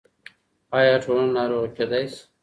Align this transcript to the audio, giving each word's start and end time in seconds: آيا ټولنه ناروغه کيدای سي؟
آيا 0.77 0.95
ټولنه 1.03 1.31
ناروغه 1.37 1.67
کيدای 1.77 2.05
سي؟ 2.13 2.21